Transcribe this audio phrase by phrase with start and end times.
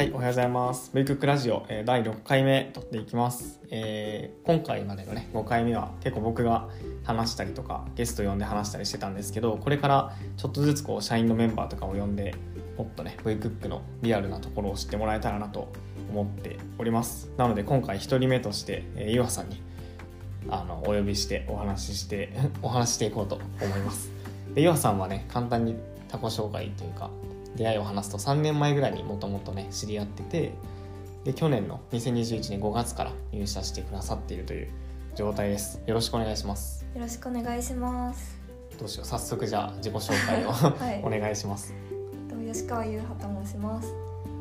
[0.00, 0.90] はい、おはようございます。
[0.94, 6.70] ブイクックラジオ、えー第6回目撮っていきます、えー今回までのね、5回目は結構僕が
[7.04, 12.34] 話したりとか、ゲスト呼んで話したりしてたんですけど、これからちょっとずつこう、社員のメンバーとかを呼んで、
[12.78, 15.70] もっとね、ブイクックのリアルなところを知ってもらえたらなと
[16.10, 17.30] 思っております。
[17.36, 19.60] なので今回1人目として、えー、岩さんに
[20.48, 24.10] あのお呼びしてお話しして、 お話していこうと思います。
[24.54, 25.76] で、岩さんはね、簡単に
[26.08, 27.10] 他己紹介というか、
[27.56, 30.54] 出会いを話すと3年前ぐらいにもともとね知り合ってて
[31.24, 34.68] で去年の2021年5月から入社してくださっているという
[35.14, 35.82] 状態です。
[35.86, 36.86] よろしくお願いします。
[36.94, 38.38] よろしくお願いします。
[38.78, 39.06] どうしよう。
[39.06, 41.02] 早速じゃあ自己紹介を、 はい。
[41.04, 41.74] お願いします。
[42.28, 43.92] と吉川優葉と申します。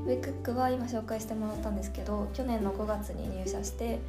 [0.05, 3.99] ウェイクックは今紹介してもらったんですけど、去年の5月に入社して、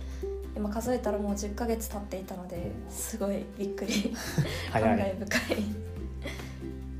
[0.56, 4.14] 今数えたらもう10ヶ月経っていたのですごいびっくり。
[4.72, 5.90] 感慨深い。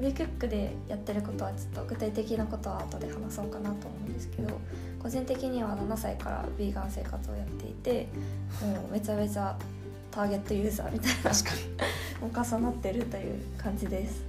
[0.00, 4.58] ウェイクックでやってることはちょっと具体的なことは後で話そうかなと思うんですけど
[4.98, 8.08] 個人的には7歳からヴィーガン生活をやっていて
[8.62, 9.56] もうめちゃめちゃ
[10.10, 12.60] ターゲットユーザーみたいな確かに。
[12.60, 14.24] 重なってるという感じです。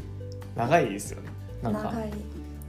[0.55, 1.29] 長いですよね。
[1.61, 2.11] なんか長い。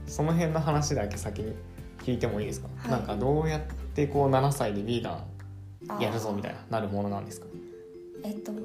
[0.07, 1.53] その辺の話だけ先に
[1.99, 2.91] 聞いてもいいですか、はい。
[2.91, 3.61] なんかどうやっ
[3.93, 5.23] てこう7歳でヴィーガ
[5.89, 7.47] あンやるぞみたいななるものなんですか？
[8.23, 8.59] えっとも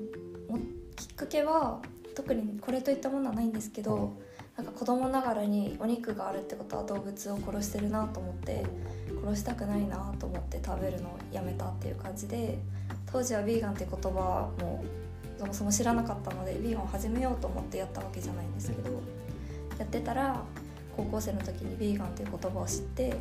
[0.96, 1.80] きっかけは
[2.14, 4.10] 特にこれといったものはないんですけど、うん
[4.58, 8.66] なんか子供ながらにお肉があるってことは動物を殺してるなと思って
[9.24, 12.58] 殺したくないなと思って食べるのをやめたっていう感じで
[13.10, 14.84] 当時はヴィーガンって言葉も
[15.38, 18.90] そもそも知らなかったのでヴィーガンを始めようと思ってやったわけじゃないんですけど、
[19.78, 20.42] やってたら
[20.96, 23.16] 高校生の時にヴィーガンっていう言葉を知って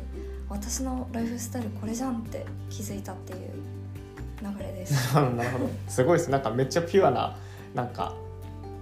[0.48, 3.38] 私のライフスタイルこれじゃんって気づいたっていう
[4.42, 5.14] 流れです。
[5.14, 7.36] なるほどすごいですなんかめっちゃピュアな
[7.74, 8.14] なんか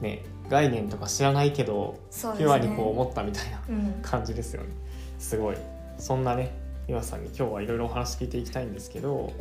[0.01, 2.39] ね概念とか知らないけどね。
[2.39, 3.95] ピュアにこう思ったみたいなうん。
[4.03, 4.69] 感じですよね。
[5.19, 5.57] すごい。
[5.99, 6.53] そんなね
[6.89, 9.33] 岩さんに今日はいろいろお話聞いていきたいんですけど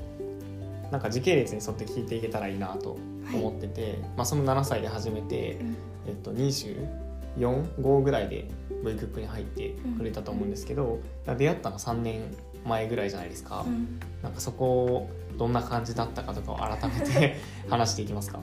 [0.91, 2.97] なんか時系列に沿って聞いていけたらいいなと
[3.33, 5.75] 思ってて、まあ、その7歳で始めて、うん。
[6.07, 8.47] えっと、245ぐらいで
[8.83, 10.99] V クックに入ってくれたと思うんですけど、
[11.37, 12.21] 出会ったの3年
[12.65, 13.99] 前ぐらいじゃないですか、うん。
[14.21, 17.35] なんかそこをどんな感じだったかとかを改めて
[17.69, 18.39] 話していきますか？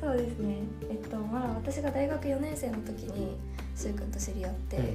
[0.00, 0.58] そうですね。
[0.90, 3.36] えっとまだ私が大学4年生の時に
[3.76, 4.94] しゅうくんと知り合って、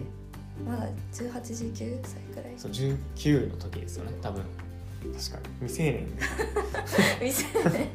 [0.66, 2.54] まだ1819歳くらい。
[2.58, 4.18] そう19の時ですよね。
[4.22, 4.44] 多分。
[5.14, 5.68] 確かに。
[5.68, 6.08] 未成年。
[7.22, 7.90] 店で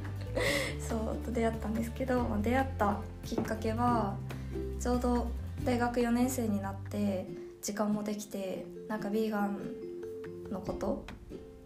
[0.79, 4.17] そうと出会ったんですけど、まあ、出会ったきっかけは
[4.81, 5.29] ちょうど
[5.65, 7.27] 大学4年生になって
[7.63, 9.59] 時間もできてなんかヴィーガン
[10.51, 11.05] のこと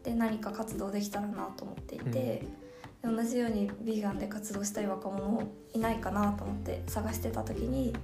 [0.02, 2.46] で何か活動できたらなと思っていて、
[3.04, 5.42] 同じようにヴィーガンで活動したい若者
[5.74, 7.94] いないかなと思って探してた時に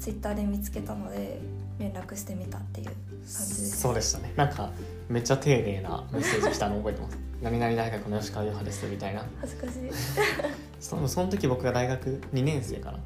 [0.00, 1.40] ツイッターで見つけたので
[1.78, 3.80] 連絡してみたっていう感じです。
[3.80, 4.32] そうでしたね。
[4.36, 4.70] なんか
[5.08, 7.18] めっちゃ丁寧なメッセージ来たの覚えてます。
[7.42, 9.26] 何々大学の吉川優派ですみたいな。
[9.40, 9.90] 恥ずかしい、
[10.80, 12.98] そのその時僕が大学2年生かな。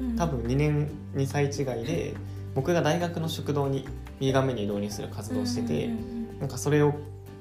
[0.00, 0.16] うん。
[0.16, 2.14] 多分2年2歳違いで
[2.54, 3.88] 僕が大学の食堂に
[4.20, 6.94] ビーガンメニュー導入する活動をしてて、うんうんうんなんかそれを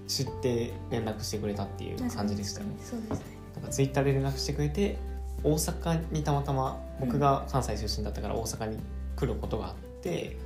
[0.07, 4.97] 知って連絡してくれたっていう感じでしたよねそうですねなんかツイッターで連絡してくれて
[5.44, 8.79] 大阪にたまたま僕が関西出身だったから大阪に
[9.16, 10.38] 来ることがあって、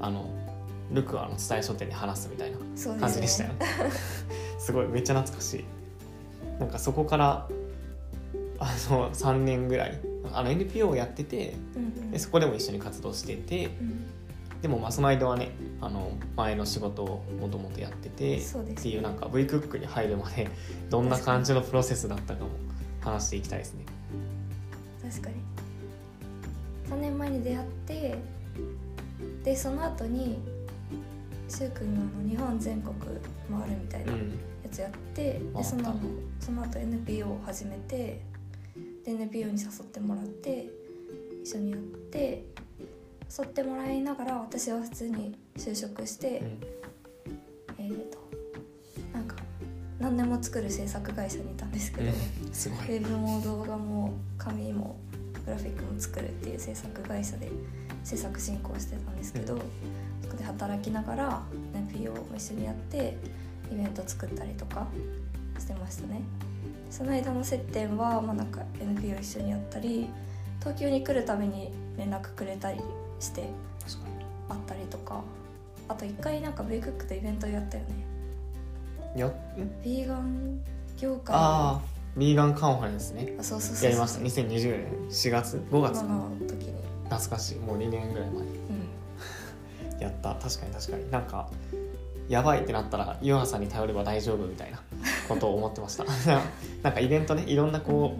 [0.00, 0.28] あの
[0.92, 2.58] ルクアの伝え書店で話すみたいな
[2.98, 3.66] 感じでしたよね。
[4.58, 5.64] すごいめっちゃ懐かしい。
[6.58, 7.48] なんかそこから
[8.58, 9.98] あの3年ぐらい
[10.32, 12.10] あの NPO をやっててうんうん。
[12.10, 14.04] でそこでも一緒に活動しててうん
[14.62, 20.48] でもまあその間はねあの前の仕事をもともとやっててそうですっていうなんか V クックに入るまで
[20.90, 22.50] どんな感じのプロセスだったかも
[23.00, 23.84] 話していきたいですね。
[25.02, 25.36] 確かに。
[26.90, 28.18] 3年前に出会って
[29.44, 30.38] でその後に
[31.48, 34.38] しゅうくんがあの日本全国回るみたいなやうん。
[34.70, 35.58] つやって、回った。
[35.58, 35.96] でその
[36.40, 38.20] その後 NPO を始めて
[39.04, 40.68] で NPO に誘ってもらって
[41.42, 42.44] 一緒にやって
[43.30, 46.46] 誘ってもらいながら私は普通に就職して、うん。
[47.78, 48.18] えー、と
[49.14, 49.36] なんか
[50.00, 52.98] 何でも作る制作会社にいたんですけど、うんすごい。
[52.98, 54.96] ウェブも動画も紙も
[55.44, 57.50] グラフィックも作るっていう制作会社で
[58.02, 59.60] 制作進行してたんですけど、うん。
[60.22, 61.42] そこで働きながら
[61.72, 63.16] NPO も一緒にやって
[63.72, 64.88] イベント作ったりとか
[65.56, 66.22] してましたね。
[66.90, 70.08] その間の接点は、まあ、なんか NPO 一緒にやったり
[70.58, 72.80] 東京に来るために連絡くれたり
[73.20, 73.48] して
[73.80, 74.08] 確か
[74.48, 75.22] 会ったりとか。
[75.88, 77.90] あと一回なんか V クックとイベントやったよね。
[79.16, 79.30] にやん？
[79.30, 80.60] ヴィーガン
[80.96, 81.34] 業界。
[81.34, 81.80] ああ
[82.16, 83.34] ビーガンカンファレンスね。
[83.38, 84.20] あそうそうそうやりました。
[84.20, 86.74] 2020年4月5月の時に。
[87.04, 87.58] 懐かしい。
[87.58, 88.42] もう2年ぐらい前。
[88.42, 88.48] うん。
[90.00, 90.36] やった。
[90.36, 91.10] 確かに確かに。
[91.10, 91.50] なんか
[92.28, 94.80] やばいってなったら岩原さんに頼れば大丈夫みたいな
[95.34, 96.04] ことを思ってました。
[96.82, 98.16] なんかイベントねいろんなこ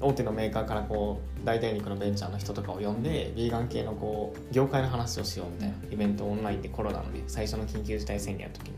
[0.00, 8.74] う大手のメーカーからこう代替肉のベンチャーの人とかを呼んでヴィーガン系のこう業界の話をしようみたいなイベントをオンラインでコロナのね最初の緊急事態宣言の時に。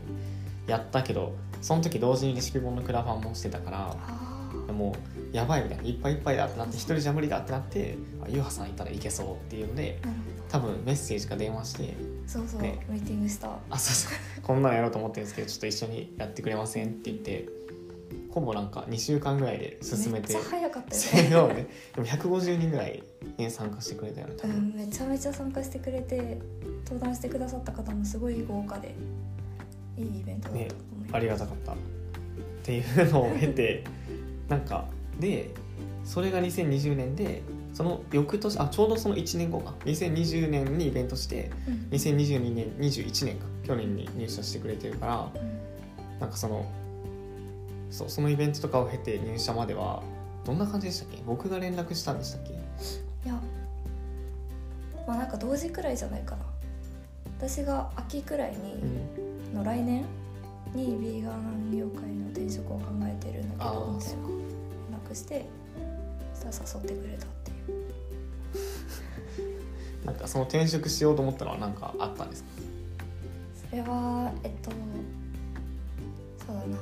[0.67, 3.95] やったけどその時同時にレシピ本のクラファンもしてたから
[4.69, 4.93] あも
[5.33, 9.99] うやばいみたいないっぱいいっぱいだってなって一人じゃ無理だってなってあゆうはさんいたらいけそうっていうので
[10.49, 11.95] 多分メッセージか電話して
[12.27, 12.85] そうそう、ね。
[12.89, 13.49] ミーティングした。
[13.69, 14.41] あそうそう。
[14.41, 17.47] こんなのやろうと思ってるんですけどちょっと一緒にやってくれませんって言って
[18.31, 20.33] ほぼなんか2週間ぐらいで進めて。
[20.33, 21.53] めっちゃ早かったよね。
[21.55, 21.67] ね。
[21.95, 23.03] でも150人ぐらい、
[23.37, 26.39] ね、参加してくれたよね多分、うん、めちゃめちゃ参加してくれて
[26.85, 28.95] 登壇してくださった方もすごい豪華で
[29.97, 31.75] いいイベントだったと思います、ありがたかったっ
[32.63, 33.83] ていうのを経て
[34.47, 34.85] なんか
[35.19, 35.51] で
[36.03, 37.41] それが2020年で
[37.73, 39.75] その翌年あちょうどその1年後か。
[39.85, 41.73] 2020年にイベントしてうん。
[41.91, 43.45] 2022年21年か。
[43.67, 46.19] 去年に入社してくれてるからうん。
[46.19, 46.65] なんかその
[47.89, 50.03] そうそのイベントとかを経て入社までは
[50.45, 51.21] どんな感じでしたっけ？
[51.25, 52.53] 僕が連絡したんでしたっけ？
[52.53, 52.55] い
[53.27, 53.39] や
[55.07, 56.45] まあなんか同時くらいじゃないかな。
[57.39, 59.53] 私が秋くらいに、うん。
[59.53, 60.03] の来年
[60.73, 65.45] にビーガン業界の転職を考えてるんだけどみたいな連絡して
[66.33, 67.87] そしたら誘ってくれたっていう。
[70.05, 72.49] なんかその転職しようと思ったのは何かあったんですか？
[73.69, 74.71] それはえっと
[76.45, 76.77] そうだな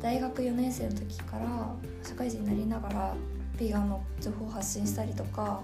[0.00, 3.14] 大学4年生の時から社会人になりながら
[3.58, 5.62] ビーガンの情報を発信したりとか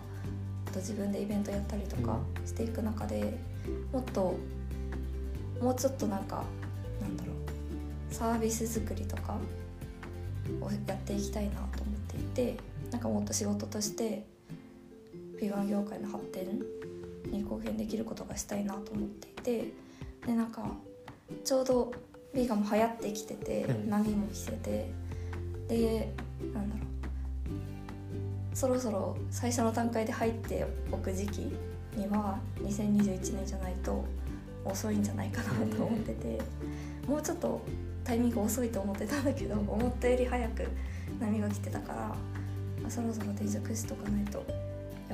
[0.66, 3.38] あと自分でイベントやったりとかしていく中で
[3.92, 4.34] もっと
[5.60, 6.44] もうちょっとなんか
[7.00, 9.36] なんだろうサービス作りとか
[10.60, 12.56] をやっていきたいなと思っていて
[12.90, 14.24] なんかもっと仕事として
[15.40, 16.46] ビーガン業界の発展
[17.30, 19.72] に貢献できることがしたいなと思っていて
[20.26, 20.62] でなんか
[21.44, 21.92] ちょうど
[22.34, 23.90] ビーガンも流行ってきてて、うん。
[23.90, 24.90] 波も来てて。
[25.68, 26.12] で
[26.52, 28.56] なんだろう。
[28.56, 31.38] そろそろ最初の段階で入っておく時期
[31.96, 34.04] には2021年じゃないと
[34.64, 36.38] 遅いんじゃないかなと思ってて、
[37.08, 37.62] もうちょっと
[38.04, 40.66] タイミング遅いと思ってたんだけど思ったより早く
[41.20, 42.14] 波が来てたから
[42.86, 44.44] あそろそろ転職しとかないと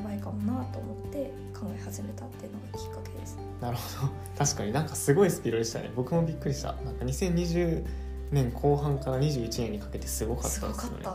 [0.08, 3.38] やばいかもなと思って考え始めたっていうのがきっかけです。
[3.60, 4.12] なるほど。
[4.38, 5.90] 確かになんかすごいスピードでしたね。
[5.94, 6.72] 僕もびっくりした。
[6.84, 7.84] なんか2020
[8.30, 10.74] 年後半から21年にかけてすごかったですすよね。
[10.74, 11.10] ごかった。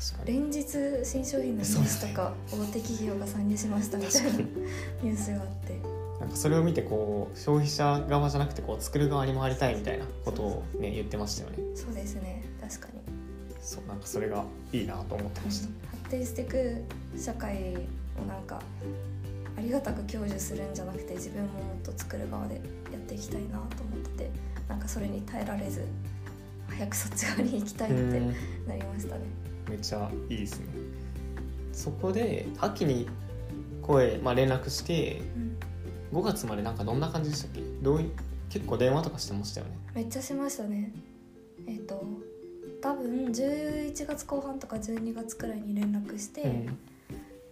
[0.00, 0.38] 確かに。
[0.38, 0.64] 連日
[1.04, 5.80] 新商品のニュースとか大手企業が参入しましたみたいなニュースがあって。
[6.20, 11.58] なんかそれを見てこう消費者側じゃなくてこう作る側に回りたいみたいなことをね言ってましたよね。
[11.74, 12.44] そうですね。
[12.60, 12.98] 確かに。
[13.60, 15.68] そうなんかそれがいいなと思ってました。
[15.90, 16.82] 発展していく
[17.16, 17.76] 社会
[18.22, 18.60] をなんか
[19.56, 22.56] ありがたく享受するんじゃなくて自分ももっと作る側で
[22.92, 24.30] やっていきたいなと思ってて
[24.68, 25.84] なんかそれに耐えられず
[26.68, 28.34] 早くそっち側に行きたいってうん。
[28.68, 29.22] なりましたね。
[29.68, 30.66] めっちゃいいですね。
[31.72, 33.08] そこで秋に
[33.82, 35.22] 声、まあ、連絡して
[36.12, 36.18] うん。
[36.18, 37.60] 5月までなんかどんな感じでしたっけ？
[37.82, 38.10] どうい
[38.48, 39.72] 結構電話とかしてましたよね。
[39.94, 40.92] めっちゃしましたね。
[41.66, 42.02] えっ、と
[42.80, 46.78] 多分11月後半とか12月くらいに連絡して、うん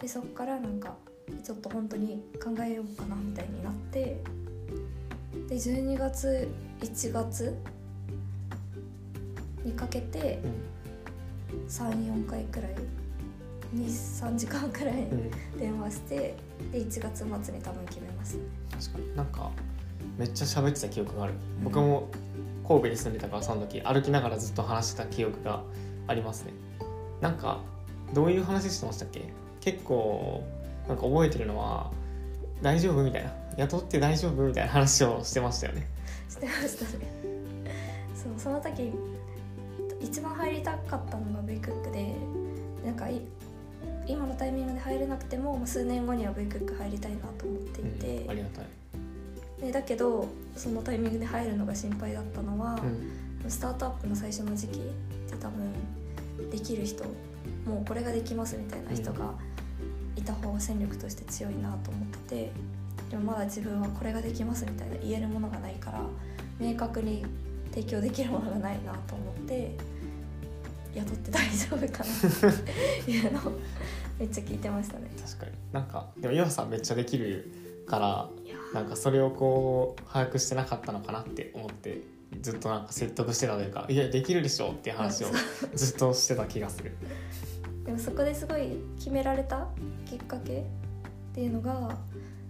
[0.00, 0.94] でそっからなんか
[1.42, 4.20] ちょっと本当に考えようかなみたいになって
[5.48, 6.48] で12月
[6.80, 7.56] 1月
[9.64, 10.76] にかけてうん
[11.68, 12.74] 34回くらい
[13.74, 15.58] 23時間くらいうん。
[15.58, 16.36] 電話して
[16.72, 18.38] で1月末に多分決めます
[18.70, 19.16] 確かに。
[19.16, 19.50] なんか
[20.18, 21.34] めっちゃ喋ってた記憶がある。
[21.58, 21.64] うん。
[21.64, 22.08] 僕も
[22.66, 25.62] 神戸に住んでたからその時歩きながらずっと話してた記憶が
[26.06, 26.52] ありますね。
[27.20, 27.60] なんか
[28.14, 29.32] どういう話してましたっけ？
[29.66, 30.44] 結構
[30.86, 31.90] なんか覚えてるのは
[32.62, 35.88] 大丈夫みたいな雇って大丈夫みたいな話をしてましたよね。
[36.28, 37.06] してましたね。
[38.14, 38.92] そうその時
[40.00, 42.14] 一番入りたかったのが V クックで
[42.84, 43.20] なんかい
[44.06, 48.66] 今のタイミングで入れなくてもまあ数年後には V クック入りたいなと思っていて、うん、ありがたい、
[49.66, 53.50] でだけどそのタイミングで入るのが心配だったのは、うん。
[53.50, 54.82] スタートアップの最初の時期っ
[55.28, 55.72] て多分
[56.50, 57.04] できる人
[57.66, 59.55] もうこれができますみたいな人がい
[60.26, 62.52] た方が戦力として強いなと思ってて
[63.10, 66.00] でもまだ自分はこれができますみたいな言えるものがないから
[66.58, 67.24] 明確に
[67.70, 69.76] 提供できるものがないなと思って
[70.94, 73.52] 雇って大丈夫かなって いうのを
[74.18, 75.10] めっちゃ聞いてましたね。
[75.22, 77.50] 確かになんかでも岩さんめっちゃできる
[77.86, 78.30] から
[78.72, 82.02] なんかそれをこう把握してなかったのかなって思って
[82.40, 85.28] ずっとなんか説得してたというか「いやできるでしょ」っていう話を
[85.74, 86.96] ずっとしてた気がする。
[87.86, 89.68] でもそこですごい決められた
[90.04, 90.62] きっかけっ
[91.34, 91.96] ていうのが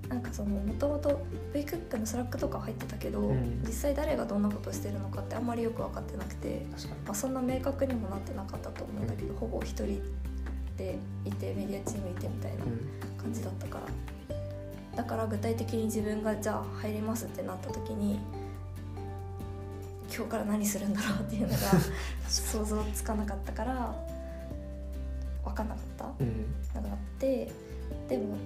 [0.08, 3.62] なんかそのもともと V クックのスラックとか入ってたけど、うん。
[3.66, 6.64] 実際誰がどんなことをしてるのかってあんまりよく分かってなくて、
[7.04, 10.00] まあ、そんな明確にもなってなかったと思うんだけど、ほぼ一人
[10.76, 13.20] でいてメディアチームいてみたいなうん。
[13.20, 14.36] 感じだったから。
[14.96, 18.18] だから具体的に自分がじゃあ入りますってなった時に
[20.14, 21.56] 今日から何するんだろうっていうのが
[22.26, 23.94] 想像つかなかったから
[25.56, 26.04] 分かんなかった？
[26.04, 26.44] うん。
[26.74, 27.50] のがあって
[28.08, 28.36] でも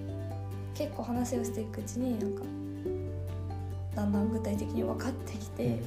[0.74, 2.42] 結構話をしていくうちになんか
[3.96, 5.80] だんだん具体的に分かってきて、で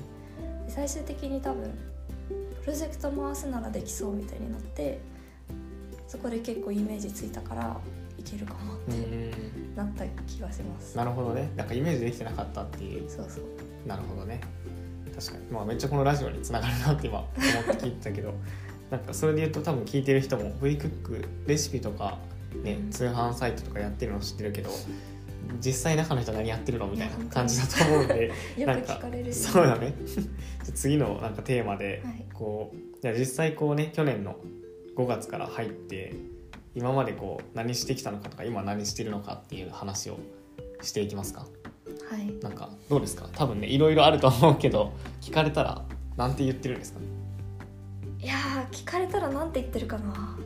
[0.68, 1.64] 最終的に多分
[2.62, 5.00] プロジェクト回すならできそうみたいになって
[6.08, 7.78] そこで結構イメージついたから
[8.20, 9.76] いけるかもっうんうてん。
[9.76, 10.96] なった気がします。
[10.98, 11.50] なるほどね。
[11.56, 13.10] なんかイメージできてなかったっていう。
[13.10, 13.44] そうそう。
[13.88, 14.42] なるほどね。
[15.16, 15.46] 確かに。
[15.52, 17.30] まあめっちゃこのラジオにつながるなって今思っ
[17.78, 18.34] て聞いてたけど
[18.92, 22.18] なんかそれで言うと多分聞いてる人も V クックレシピとか
[22.64, 22.90] ねうん。
[22.92, 24.70] 通販サイトとかやってるの知ってるけど
[25.60, 28.32] 実際中の人何やってるのみたいな感じだと思うんで
[28.66, 29.00] なんか
[29.32, 29.94] そうだね。
[30.76, 32.26] 次のなんかテーマではい。
[32.34, 34.36] こうじゃあ実際こうね去年の
[34.96, 36.14] 5月から入って
[36.76, 40.18] 今までこう何してきたのかとか今何してるのかっていう話を
[40.82, 41.42] していきますか？
[42.10, 42.34] はい。
[42.42, 43.28] なんかどうですか？
[43.34, 45.84] 多分ねいろいろあると思うけど聞かれたら
[46.16, 47.00] なんて言ってるんですか？
[48.24, 50.38] いやー聞かれたらなんて言ってるかな。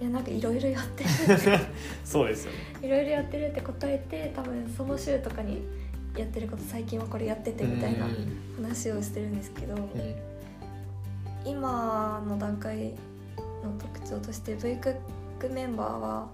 [0.00, 1.10] いやなんかいろいろやってる。
[2.04, 2.58] そうですよね。
[2.86, 5.62] いろいろやってるって答えて多分その週とかに
[6.16, 8.62] やってること最近はこれやっててみたいなうん。
[8.64, 9.82] 話をしてるんですけどうん。
[11.44, 12.94] 今の段階
[13.64, 14.96] の特徴として V クッ
[15.40, 16.28] クメンバーは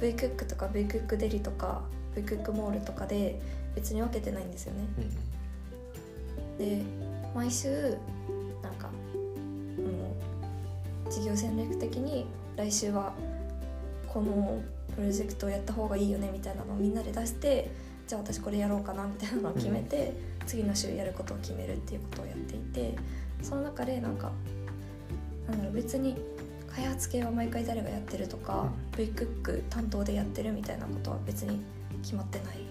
[0.00, 1.82] V クックとか V クックデリとか
[2.14, 3.40] V クックモールとかで
[3.74, 4.80] 別に分けてないんですよね。
[6.58, 6.82] で
[7.34, 7.96] 毎週
[8.62, 8.88] なんか
[9.76, 10.16] も
[11.06, 12.26] う事業戦略的に
[12.56, 13.12] 来週は
[14.06, 14.62] この
[14.94, 17.70] プロジェクトをやった方がいいよねみたいなのをみんなで出して
[18.06, 20.12] じゃあ私これやろうかなみたいなのを決めて、
[20.46, 22.94] 次の週やることを決めるっていうことをやっていて
[23.42, 24.30] その中でなんか
[25.48, 26.16] なんだろう別に
[26.74, 31.60] 開発系は毎回誰がやってるとか、V クック担当でやってるみたいなことは別に
[32.02, 32.63] 決まってない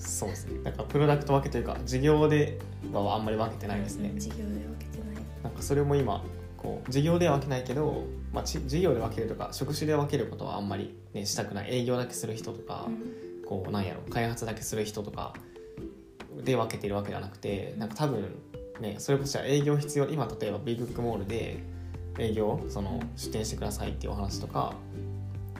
[0.00, 0.62] そうですね。
[0.62, 2.58] なんかプロダクト分けというか事業で
[2.92, 5.24] はあんまり分けてないですね、事業で分けてない。
[5.44, 6.24] なんかそれも今
[6.56, 11.70] こう事業では分けないけど、まあ、ち事業で分けるとか職種で分けることはあんまり、ね、したくない。
[11.70, 13.30] 営業だけする人とか、うん。
[13.50, 15.34] こうなんやろ開発だけする人とか
[16.44, 18.36] で分けてるわけじゃなくてなんか多分
[18.80, 21.58] ねそれこそじゃあ営業必要今例えばビッグックモールで
[22.16, 24.74] 営業その出店してくださいっていうお話とか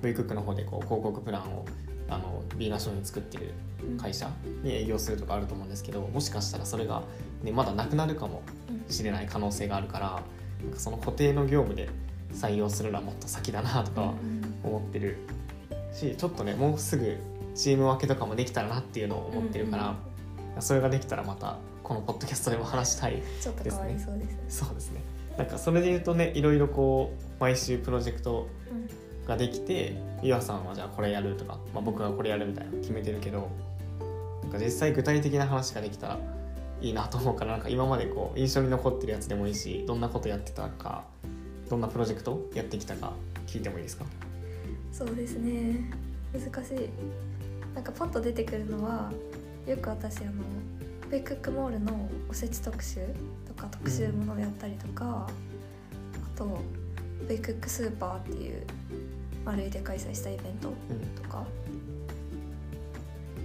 [0.03, 1.65] V クックの方でこう広告プランを
[2.11, 3.55] あのビーガン商品作ってる
[3.99, 4.31] 会社
[4.63, 7.03] に営業するとかあると思うんですけどもしかしたらそれが、
[7.43, 8.43] ね、まだなくなるかも
[8.89, 10.23] しれない可能性があるから
[10.63, 11.89] なんかその固定の業務で
[12.33, 14.15] 採用するのはもっと先だなとかは
[14.63, 15.17] 思ってる
[15.93, 17.17] しちょっとねもうすぐ
[17.55, 19.97] チーム分けとかもできたらなっていうのを思ってるから、
[20.61, 23.23] それができたらまたこのポッドキャストでも話したいで
[23.71, 23.97] すね。
[24.49, 25.01] そうですね。
[25.37, 28.60] なんかそれで言うとねいろいろこう毎週プロジェクトうん
[29.31, 33.49] ができて岩さんはじゃあこれやるとか、まあ、僕がこれやるみたいな決めてるけど
[34.43, 36.19] なんか実際具体的な話ができたら
[36.81, 41.05] いいなと思うからなんか今までこう印象に残ってるやつでもいいしどんなことやってたか
[41.69, 43.13] どんなプロジェクトやってきたか
[43.47, 44.05] 聞いてもいいですか？
[44.93, 45.91] そうですね。
[46.33, 46.89] 難しい。
[47.75, 49.13] なんかパッと出てくるのは
[49.67, 50.33] よく私あの
[51.09, 53.01] ベイクックモールのおせち特集
[53.47, 56.59] とか特集ものをやったりとか、あと
[57.29, 58.67] ベイクックスーパーっていう
[59.45, 61.23] 丸井で開催したイベントうん。
[61.23, 61.45] とか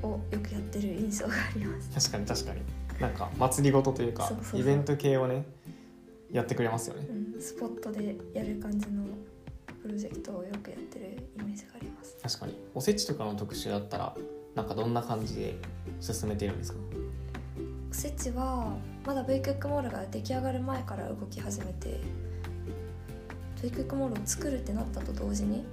[0.03, 2.09] をよくやってる印象があります。
[2.09, 2.61] 確かに確かに。
[2.99, 5.45] なんか祭りごとというかイベント系をね
[6.31, 7.07] やってくれますよね。
[7.09, 9.03] うん、スポットでやる感じの
[9.81, 12.17] プロジェクトをよくやってるイメージがあります。
[12.21, 12.59] 確かに。
[12.73, 14.15] おせちとかの特集だったら
[14.53, 15.55] なんかどんな感じで
[15.99, 16.79] 進めてるんですか？
[17.91, 18.75] おせちは
[19.05, 22.01] まだベイクックモールが出来上がる前から動き始めて
[23.61, 25.65] ベイクックモールを作るってなったと同時に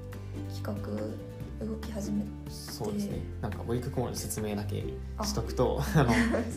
[0.55, 3.19] 企画動き始めそうですね。
[3.41, 4.85] なんかボイクコモの説明だけ
[5.17, 5.25] あ。
[5.25, 6.13] しとくと あの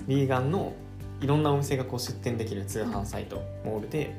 [0.08, 0.74] ビーガンの
[1.22, 4.15] いろんなお店がこう出店できる通販サイト、モールで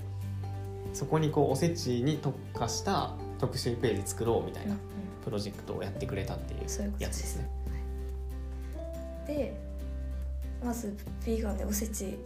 [0.93, 4.77] そこにこうおせちに特化した特集ページ作ろうみたいな
[5.25, 6.61] プロジェクトをやってくれたっていう
[6.99, 7.51] やつですね。
[9.27, 9.57] で
[10.65, 12.17] まずビーガンでおせち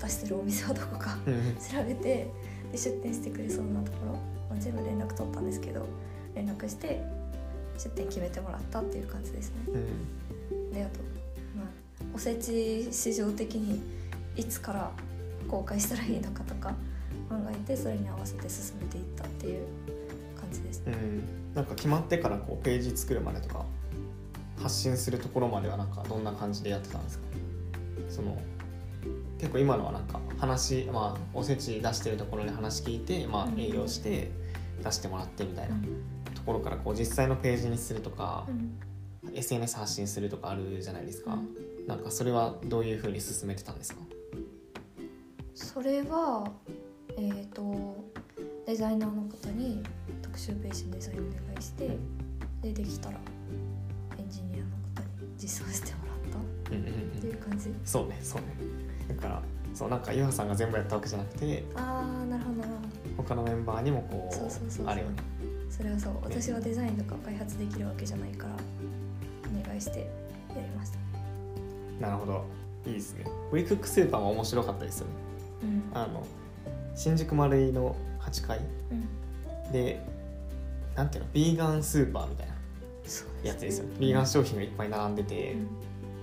[0.00, 2.28] 出してるお店はどこか調べて
[2.70, 5.86] で出店してくれそうなところ、まあ、全部連絡取ったんですけど
[6.38, 7.02] 連絡して
[7.76, 9.56] 出店決めてもらったっていう感じですね。
[9.66, 9.78] う
[10.56, 10.72] ん。
[10.72, 11.00] であと、
[11.56, 11.66] まあ、
[12.14, 13.82] おせち市場的に
[14.36, 14.92] いつから
[15.48, 16.68] 公開したらいいのかとか
[17.28, 19.66] 考えてそれに合わせて進めていったっていう
[20.40, 20.92] 感じですね。
[20.92, 23.64] うん、なんか決まってからこうページ作るまでとか
[24.62, 27.24] 発信するところまではなんかどんな感じでやってたんですか？
[28.08, 28.38] その
[29.38, 34.30] 結構今のはなんか話、まあ、おせち出してるところに話聞いて、まあ、営業して
[34.82, 35.76] 出してもらってみたいな。
[35.76, 35.82] と
[36.48, 38.78] ころからこう実際のページにするとか、うん。
[39.34, 41.86] SNS 発信するとかあるじゃないですか、うん。
[41.86, 44.00] なんかそれはどういうふうに進めてたんですか？
[45.54, 46.50] それは
[47.16, 48.04] えっ、と
[48.66, 49.82] デザイナーの方に
[50.22, 51.96] 特集ページのデザインお願いして
[52.62, 53.18] でできたら
[54.18, 54.64] エンジニアの
[54.94, 57.30] 方に実装してもらったうんうんってうん。
[57.30, 57.74] いう感じ。
[57.84, 58.48] そうねそうね。
[59.08, 59.42] だから
[59.74, 62.70] そうなんかゆはさんが全部やったわけじゃなくてああなるほどなる
[63.16, 65.37] ほ他のメンバーにもこうあるよねど
[65.78, 68.54] それはそう私はデザインとか開発できるわけじゃないから
[69.62, 70.98] お願いしてやりました。
[72.04, 72.44] なるほど。
[72.84, 73.24] いいですね。
[73.52, 75.12] ウィークックスーパーも面白かったですよね。
[75.62, 75.96] うん。
[75.96, 76.26] あの
[76.96, 78.58] 新宿丸井の8階
[78.90, 79.72] うん。
[79.72, 80.04] で
[80.96, 81.30] なんていうの？
[81.32, 82.54] ビーガンスーパーみたいな
[83.44, 83.96] やつですよね。
[84.00, 85.68] ビーガン商品がいっぱい並んでて、うん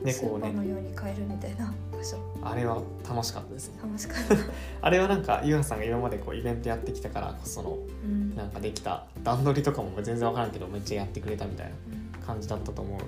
[0.04, 0.14] ね。
[0.14, 2.18] こうねのように買えるみたいな場所。
[2.42, 3.80] あれは楽しかったですね。
[3.84, 4.36] 楽しかった、
[4.82, 8.36] あれはなんかゆはさんが今までこうイベントやってきたからこそのうん。
[8.36, 11.72] なんかできた段取りとかも全然わからんけどめっちゃやってくれたみたいな
[12.20, 13.00] うん感じだったと思う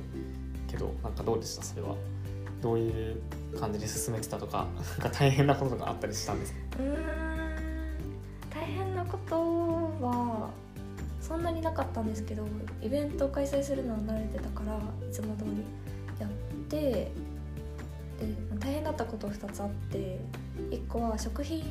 [0.71, 1.63] けどなんかどうでした？
[1.63, 1.95] それは。
[2.61, 3.17] どういう
[3.59, 4.65] 感じで進めてたとか
[4.99, 6.59] なんか大変なこととかあったりしたんですか？
[6.79, 6.97] うーん。
[8.49, 9.35] 大変なこと
[10.03, 10.49] は
[11.21, 12.47] そんなになかったんですけど
[12.81, 15.63] イベントを開催するのは慣れてたからいつも通り
[16.69, 17.11] てで
[18.59, 20.19] 大変だったこと2つあって
[20.71, 21.63] 1個は食品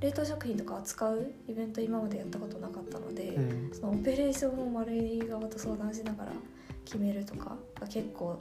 [0.00, 3.70] 冷凍食品とか扱うイベント今までやったことなかったので、うん。
[3.72, 6.32] そのオペレーションを丸い側と相談しながら
[6.86, 8.38] 決めるとかが結構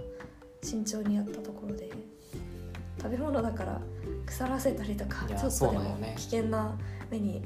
[0.63, 1.89] 慎重にやったところで
[2.97, 3.81] 食べ物だから
[4.25, 6.77] 腐らせたりとかちょっとでも危険な
[7.09, 7.41] 目に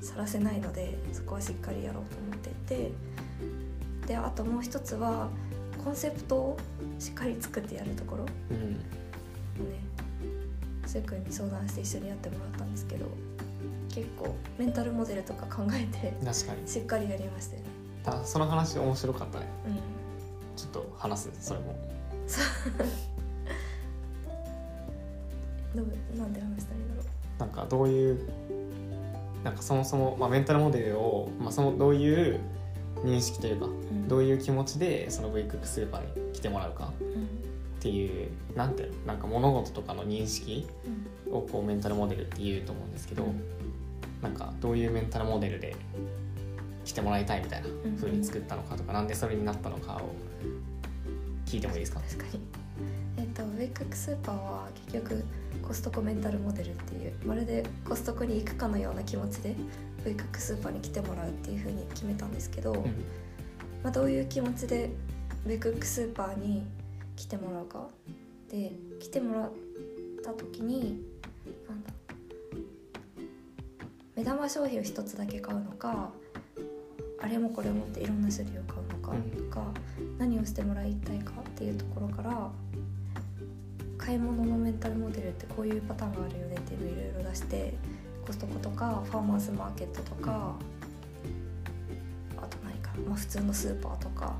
[0.00, 2.52] さらせないのでそこはしっかりやろうと思ってい
[2.88, 2.92] て。
[4.10, 5.28] であともう一つは
[5.82, 6.58] コンセプトを
[6.98, 8.26] しっかり作ってやるところ。
[8.50, 8.76] うん。
[10.86, 13.06] せい君に相談して一緒にやってもらったんですけど
[13.94, 16.66] 結構メンタルモデルとか考えて確かに。
[16.66, 17.68] しっかりやりましたよね。
[18.04, 19.46] たその話面白かったね。
[19.66, 19.74] うん。
[20.56, 21.76] ちょっと話すそれも。
[25.74, 25.86] どう
[26.18, 27.40] なんで話したらいいんだろう。
[27.40, 28.28] なんかどういう
[29.44, 32.40] なんかそもそも、まあ、メンタルモデルを、まあ、そのどういう
[33.04, 34.08] 認識というかうん。
[34.08, 40.66] どういう気持ちでその V クックスーパーに来てもらうかうんっていうなんていうのなんか物事とかの認識
[41.28, 41.34] うん。
[41.34, 43.40] をこうメンタルモデルっていうと思うんですけど、うん。
[44.22, 45.76] なんかどういうメンタルモデルで
[46.84, 47.96] 来てもらいたいみたいなうん。
[47.96, 50.10] 風に作ったのかとか、なんでそれになったのかを
[51.46, 52.00] 聞いてもいいですか？
[52.00, 52.40] 確かに。
[53.16, 55.24] えっ、とウェイクックスーパーは結局
[55.62, 59.54] コストコメンタルモデルっていうまるでコストコに行くかのような気持ちで
[60.04, 63.04] ウェイクックスーパーに来てもらうっていう風に決めたんですけど、うん。
[63.82, 64.90] まあ、どういう気持ちで
[65.46, 66.64] ウェイクックスーパーに
[67.16, 67.88] 来てもらうか
[68.50, 69.52] で来てもらっ
[70.22, 71.02] た時に
[71.68, 71.90] なんだ
[74.16, 76.10] 目玉商品を一つだけ買うのか
[77.22, 79.62] あれもこれもっていろんな種類を買うのかうんとか、
[80.18, 82.50] 何をしてもらいたいかっていうところから
[83.98, 87.74] 買い物のメンタルモデルってこういうパターンがあるよねっていうのをいろいろ出して
[88.30, 90.54] コストコとかファーマーズマーケットとか、
[92.36, 94.36] あと何か、まあ、普通のスーパーとか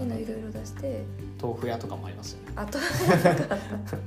[0.00, 1.04] いうのいろいろ出して。
[1.40, 2.52] 豆腐屋とかもありますよね。
[2.56, 2.98] あとなんか。
[3.86, 4.00] そう。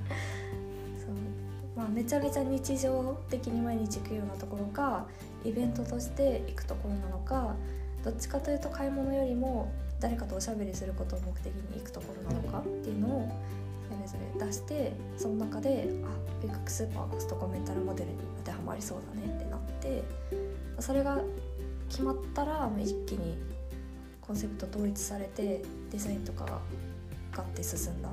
[1.78, 5.06] まあめちゃめちゃ日常的に毎日行くようなところか
[5.46, 7.56] イベントとして行くところなのか
[8.04, 13.67] どっちかというと買い物よりも誰かとおしゃべりすることを目的に行くところなのかっていうのをそ
[14.08, 16.08] れぞれ出してその中であ
[16.42, 20.04] ビッグスーパーコストコメンタルモデルに当てはまりそうだねってなって
[20.80, 21.20] それが
[21.90, 23.38] 決まったらもう一気に
[24.22, 26.60] コンセプト統一されてデザインとかが
[27.32, 28.10] ガッて進んだ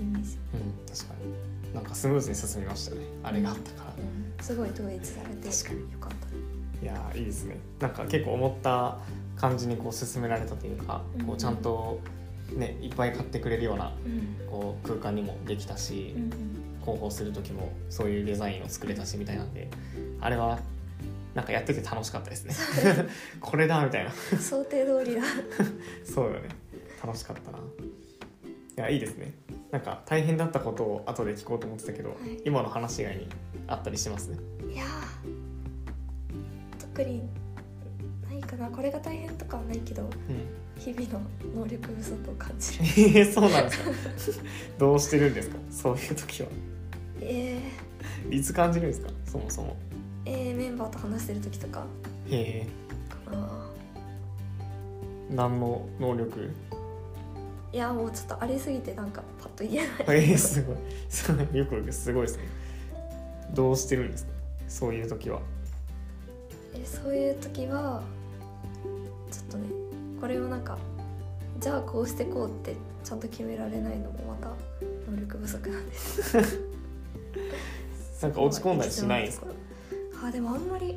[0.00, 1.74] イメージ、うん、確かに。
[1.74, 3.02] なんかスムーズに進みましたね。
[3.22, 4.44] あれがあったから。
[4.44, 7.56] すごい統一されて確かによかったいやーいいですね。
[7.80, 8.98] なんか結構思った
[9.36, 12.00] 感じにこう進められたというか、うんこうちゃんと
[12.54, 16.58] ねいっぱい買ってくれるようなうんこう空間にもできたし、うん
[16.88, 19.68] 広報する時もそういうデザインを作れたしみたいなんで、
[20.22, 20.58] あれは
[21.34, 22.54] なんかやってて楽しかったですね。
[23.40, 24.10] これだみたいな。
[24.32, 25.22] うん想定通りだ
[26.02, 26.48] そうだね。
[27.04, 27.58] 楽しかったな。
[27.58, 27.62] い
[28.76, 29.34] やいいですね。
[29.70, 33.28] なんか大変だったことを後で聞こうと思ってたけど、い今の話以外に
[33.66, 34.38] あったりしますね。
[34.72, 34.88] いやー
[36.80, 37.28] 特に
[38.30, 40.10] ないかなこれが大変とかはないけどうん。
[40.78, 41.20] 日々の
[41.54, 42.84] 能力不足を感じる。
[43.18, 43.90] えー、そうなんですか？
[44.78, 45.56] どうしてるんですか？
[45.70, 46.48] そういう時は。
[47.20, 47.58] え
[48.30, 49.10] いつ感じるんですか？
[49.26, 49.76] そもそも。
[50.24, 51.84] ー、えーメンバーと話してる時とか。
[52.30, 52.66] へえ。
[53.30, 53.48] かな。
[55.30, 56.50] 何の能力？
[57.70, 60.24] いやもうちょっとありすぎてなんかパッと言えない。
[60.30, 60.76] えー、すごい。
[61.08, 62.44] すごいよくすごいですね。
[63.52, 64.30] どうしてるんですか？
[64.68, 65.40] そういう時は。
[66.74, 68.02] えそういう時は
[69.30, 69.66] ちょっとね
[70.20, 70.78] これをなんか
[71.60, 74.48] じゃあこうしてこうってちゃんと決められないのもまた
[75.10, 76.36] 能力不足なんです。
[78.22, 79.22] なんか落ち込んだりしない？
[79.22, 79.46] んですか
[80.26, 80.96] あでもあんまり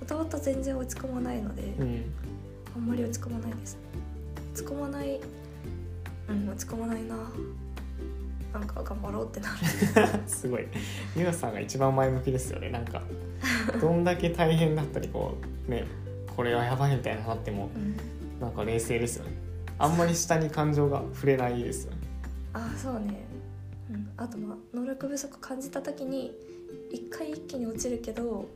[0.00, 2.04] もともと全然落ち込まないので、うん
[2.76, 3.76] あんまり落ち込まないです。
[4.54, 5.20] 落ち込まない
[6.28, 7.16] うん落ち込まないな。
[8.52, 10.20] なんか頑張ろうってなる。
[10.28, 10.66] すごい。
[11.16, 12.70] ゆうさんが一番前向きですよね。
[12.70, 13.02] なんか
[13.80, 15.84] どんだけ大変だったりこうね
[16.36, 17.96] これはやばいみたいななってもうん
[18.40, 19.32] なんか冷静ですよね。
[19.78, 21.98] あんまり下に感情が触れないですよね。
[22.52, 23.26] あそうね。
[23.90, 24.08] うん。
[24.16, 26.32] あとまあ能力不足感じた時に
[26.90, 28.48] 一回一気に落ちるけど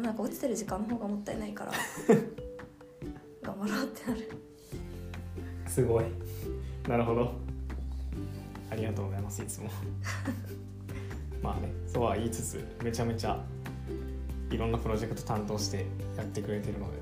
[0.00, 1.72] なんか落ちてる時間の方がもったいないから
[3.42, 4.30] 頑張ろうってなる。
[5.66, 6.04] すごい。
[6.88, 7.32] なるほど。
[8.70, 9.70] ありがとうございますいつも。
[11.42, 13.42] まあねそうは言いつつめちゃめちゃ
[14.50, 15.86] いろんなプロジェクト担当して
[16.16, 16.98] やってくれてるので。
[16.98, 17.01] ね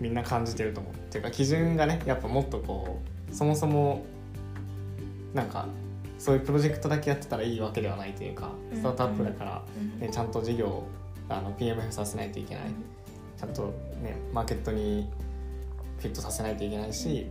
[0.00, 4.04] みんな感じてると思うっていうか基準がねやっぱもっとこうそもそも
[5.34, 5.68] なんか
[6.18, 8.78] そういうプロジェクトだけやってたらいいわけではないというかうん。
[8.78, 10.00] スタートアップだから、うん。
[10.00, 10.88] ね、ちゃんと事業を
[11.28, 12.64] あの PMF させないといけない。
[13.38, 13.64] ちゃんと
[14.02, 15.10] ねマーケットに
[15.98, 17.26] フィットさせないといけないし、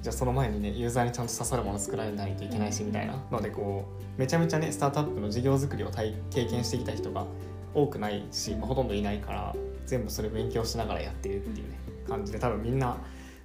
[0.00, 3.84] じゃあその前にねユーザーにちゃんと刺さるもの作らないといけないしみたいなのでこ
[4.16, 7.26] うめちゃめちゃねスタートアップの事業作りを体経験してきた人が
[7.74, 12.96] 多くないし、まあほとんどいないから全部それ勉強しながらやってるっていうね感じで多分みんな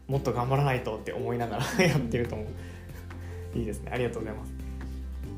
[0.07, 3.57] もっと頑張らないとって思いながら やってると思う。
[3.57, 3.91] いいですね。
[3.93, 4.51] ありがとうございます。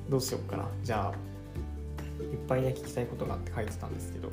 [0.10, 0.68] どうしようかな。
[0.84, 4.30] じゃあいっぱいね聞きたいことがあって書いてたんですけど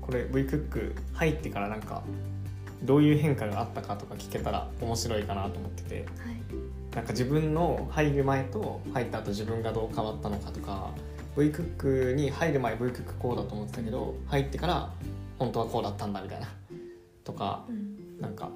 [0.00, 2.02] これ V クック入ってからなんか
[2.82, 5.94] どういう変化があったかとか聞けたら面白いかなと思ってて。
[5.96, 6.42] はい。
[6.94, 10.90] なんか自分の入る前と入った後自分がどう変わったのかとか
[11.38, 14.92] V クックに入る前 V クックこうだと思ってたけど入ってから
[15.42, 16.48] 本当はこうだったんだみたいな。
[17.24, 18.20] とかうん。
[18.20, 18.48] なんか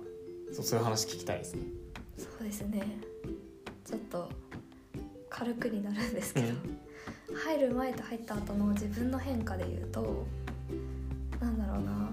[0.52, 1.62] そうそういう話聞きたいですね。
[2.16, 2.98] そうですね。
[3.84, 4.28] ちょっと
[5.28, 6.54] 軽くになるんですけど、
[7.34, 10.26] 入る前と入った後の自分の変化で言うと
[11.40, 12.08] なんだろうな。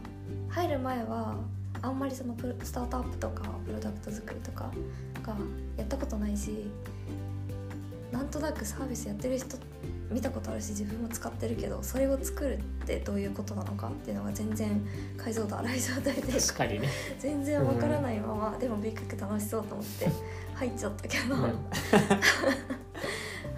[0.50, 1.36] 入る前は
[1.84, 4.72] あんまりそのプロスタートアップとかプロダクト作りとか
[5.22, 5.36] が
[5.78, 6.72] やったことないし
[8.12, 9.58] なんとなくサービスやってる人
[10.12, 14.86] 見たことあるし自分も使ってるけどそれを作るってどういうことなのかっていうのが全然
[15.18, 16.88] 解像度荒い状態で確かにね、
[17.20, 20.08] 全然わからないまま、でもビッグク楽しそうと思って
[20.56, 21.42] 入っちゃったけど、うん。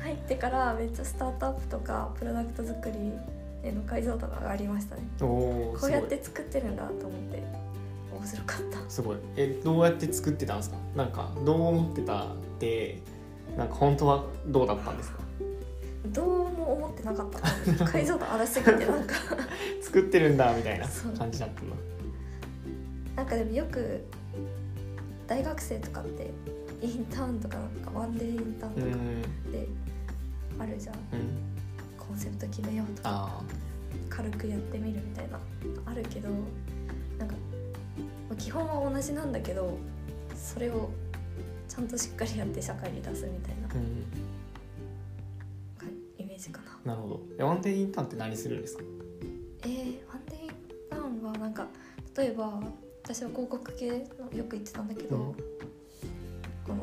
[0.02, 3.12] 入ってからめっちゃスタートアップとかプロダクト作り
[3.68, 5.02] への解像度が上がりましたね。
[5.20, 7.44] こうやって作ってるんだと思って
[8.18, 8.90] 面白かった。
[8.90, 9.18] すごい。
[9.36, 10.78] えどうやって作ってたんですか？
[10.96, 12.28] なんかどう思ってたっ
[12.60, 13.02] て
[13.58, 15.20] なんか本当はどうだったんですか？
[16.12, 17.30] どうも思ってなかっ
[17.78, 19.16] た 解像度荒すぎてなんか。
[19.82, 20.88] 作ってるんだみたいな
[21.18, 21.68] 感じだったの。
[23.16, 24.04] なんかでもよく
[25.28, 26.32] 大学生とかって
[26.82, 29.52] インターンとかなんかワンデーインターンとかうん。
[29.52, 29.68] で
[30.60, 30.96] あるじゃん。
[30.96, 31.00] うん。
[31.98, 33.10] コンセプト決めようとか。
[33.10, 33.44] あ
[34.10, 35.40] 軽くやってみるみたいな
[35.86, 36.30] あるけど
[37.18, 37.36] なんか
[38.30, 39.78] まあ基本は同じなんだけど
[40.36, 40.90] それを
[41.68, 43.68] ちゃんとしっかりやって社会に出すみたいな。
[43.70, 44.35] あうん
[46.36, 46.94] メージかな。
[46.94, 47.22] なるほど。
[47.40, 48.84] えワンデーインターンって何するんですか？
[49.64, 50.50] えー、ワンデーイン
[50.90, 51.66] ターンはなんか
[52.18, 52.62] 例えば
[53.04, 53.96] 私は広告系の
[54.38, 55.34] よく言ってたんだけど、うん。
[55.34, 55.40] こ
[56.70, 56.76] の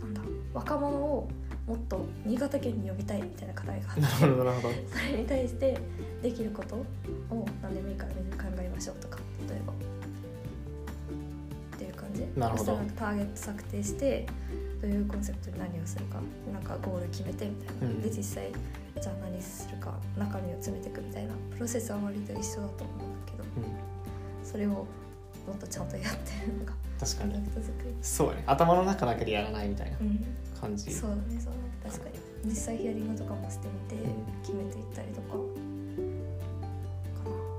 [0.00, 0.22] なんだ
[0.54, 1.28] 若者を
[1.66, 4.74] もっと新潟県に呼びたいみたいな課題があってなるほどなるほど。
[4.88, 5.76] それに対して
[6.22, 6.86] できることを
[7.60, 9.18] 何でもいいからみんな考えましょうとか
[9.48, 9.72] 例えば。
[9.72, 9.76] っ
[11.78, 12.24] ていう感じ。
[12.38, 12.58] なるほど。
[12.58, 14.32] そしたらなんかターゲット策定してど
[14.86, 16.18] ういうコンセプトで何をするか
[16.52, 18.02] なんかゴール決めてみたいな、うん。
[18.02, 18.52] で実際
[19.00, 21.34] じゃあ何するか中身を詰めていくみたいな。
[21.52, 23.44] プロセスは割と一緒だと思うんだけど。
[23.44, 24.46] うん。
[24.46, 24.86] それをも
[25.54, 27.42] っとちゃんとやってるのが確かに。
[28.02, 28.44] そうやね。
[28.46, 30.24] 頭の中だけでやらないみたいなうん。
[30.58, 30.92] 感じ。
[30.92, 31.90] そうだねそうだね。
[31.90, 32.14] 確かに。
[32.44, 34.42] 実際ヒアリングとかもしてみてうん。
[34.42, 35.34] 決めていったりとか。
[35.34, 35.38] か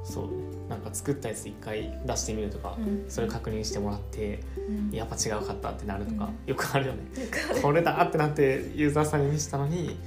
[0.03, 2.77] そうなんか作ったやつ一回出してみるとか
[3.08, 4.91] それ確認してもらってうん。
[4.91, 6.49] やっぱ違うかったってなるとか、うん。
[6.49, 6.99] よくあるよね。
[7.62, 9.97] これだってなってユーザーさんに見せたのに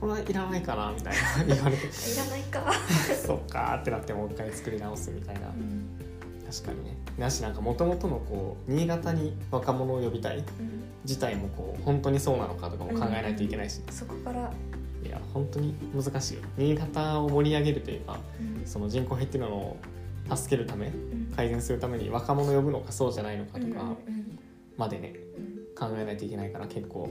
[0.00, 1.86] これはいらないかなみたいな 言われて。
[1.86, 2.72] いらないか、
[3.26, 5.48] そっかーってなってもう一回作り直すみたいな。
[5.48, 5.88] うん。
[6.50, 6.96] 確かにね。
[7.18, 10.44] なしなんかもともとのこう新潟に若者を呼びたいうん、
[11.04, 14.50] 自体もこう本当にそうなのかとかも考えないといけないし、そこから、
[15.04, 16.40] いや本当に難しいよ。
[16.56, 18.66] 新潟を盛り上げるというかうん。
[18.66, 19.76] その人口減ってるのを
[20.36, 21.32] 助けるためうん。
[21.34, 23.96] 改善するために若者呼ぶのかそうじゃないのかとか
[24.76, 25.88] までねうん。
[25.88, 27.08] 考えないといけないから結構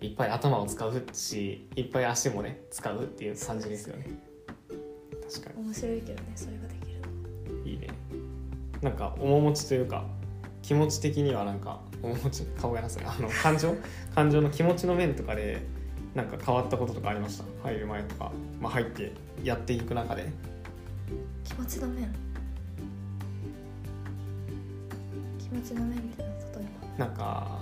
[0.00, 4.06] いっぱい頭を使うしいっぱい足もね使うっていう感じですよね。
[5.32, 7.00] 確か面白いけどねそれができる
[7.54, 7.62] の。
[7.64, 7.88] にいいね。
[8.80, 10.04] なんか面持ちというか
[10.62, 13.74] 気持ち的にはなんか面持ち顔がなさいあの感情？
[14.14, 15.60] 感情の気持ちの面とかで
[16.14, 17.44] なんか変わったこととかありました？
[17.68, 19.12] 入る前とか、まあ、入って
[19.44, 20.30] やっていく中で
[21.50, 22.14] 気持ちの面。
[25.38, 26.64] 気持ちの面ってのは例
[26.96, 27.58] えなんか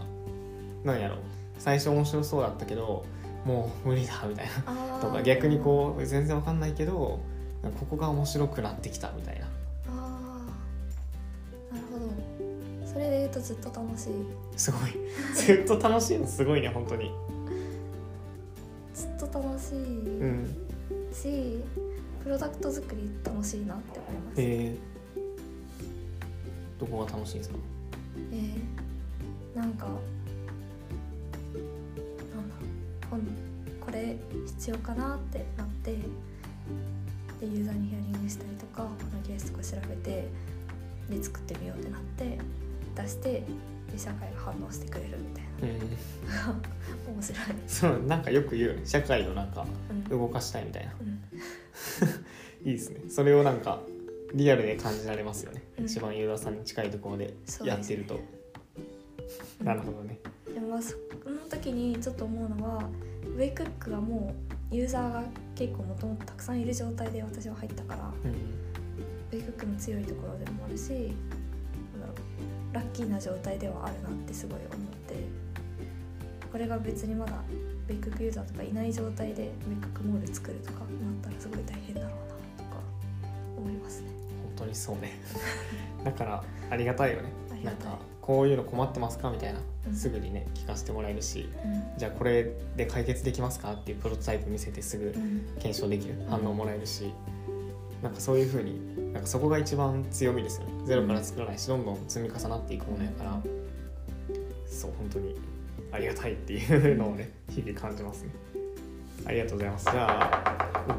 [0.84, 1.16] なんやろ。
[1.58, 3.04] 最初面白そうだったけど
[3.44, 4.98] もう無理だみたいな。
[5.00, 7.20] とか逆にこう全然わかんないけど
[7.80, 9.46] ここが面白くなってきたみたいな。
[9.46, 9.48] あ
[11.70, 12.86] あなるほど。
[12.86, 14.12] それで言うとずっと楽しい。
[14.56, 14.90] すごい。
[15.34, 17.10] ずっと楽しいのすごいね本当に。
[18.94, 20.56] ずっと楽しい、うん。
[21.12, 21.64] し
[22.28, 27.56] プロダクト作り楽しいなって思います、えー、どこが楽しいんですか？
[28.32, 29.98] えーなんかなん
[32.50, 32.54] だ
[33.80, 34.14] これ
[34.46, 35.96] 必要かなってなってで
[37.46, 40.28] ユーザーにヒアリングしたりとかこのケースとか調べて
[41.08, 42.38] で作ってみようってなって
[42.94, 43.42] 出して
[43.90, 46.60] で社会が反応してくれるみたいうんな
[47.10, 48.78] 面白い、そうなんかよく言う。
[48.84, 50.04] 社会をなんかうん。
[50.04, 50.92] 動かしたいみたいな。
[51.00, 51.20] うん、
[52.64, 53.02] いいですね。
[53.08, 53.80] それをなんか
[54.34, 55.84] リアルで感じられますよね、うん。
[55.86, 58.20] 一番ユーザーさんに近いところでやってると、
[59.62, 60.18] なるほどね。
[60.52, 60.94] でもまあそ
[61.28, 62.88] の時にちょっと思うのは
[63.24, 64.34] ウェイクックがも
[64.70, 65.22] うユーザーが
[65.54, 71.12] 結構もともとたくさんいる状態で私は入ったからうんウェイクックの強いところでもあるし
[72.72, 74.68] ラッキーな状態ではあるなってすごい思っ
[75.06, 75.14] て
[76.50, 77.32] これが別にまだ
[77.88, 80.88] ウェイクックユーザーとかいない状態でウェイクックモール作るとかなっ
[81.22, 82.17] たらすごい大変だろう
[83.88, 84.08] ますね。
[84.42, 85.18] 本当にそうね。
[86.04, 87.32] だからありがたいよね。
[87.64, 89.60] なんかこういうの困ってますかみたいな。
[89.88, 89.94] うん。
[89.94, 91.98] すぐにね聞かせてもらえるしうん。
[91.98, 95.42] じゃあこれで解決できますかっていうプロトタイプ見せてすぐうん。
[95.58, 97.12] 検証できる反応もらえるし
[98.02, 100.72] なんかそういう風になんかそこが一番強みですよね。
[100.84, 103.42] ゼロから作らないしどんどん積み重なっていくものやから。
[104.66, 105.34] そう本当に
[105.90, 108.30] ありがたいっていうのをね日々感じますね。
[109.26, 109.84] ありがとうございます。
[109.84, 110.94] じゃあ